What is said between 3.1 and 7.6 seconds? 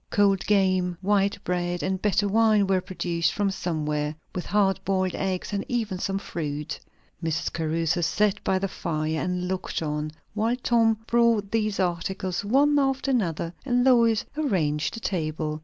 from somewhere, with hard boiled eggs and even some fruit. Mrs.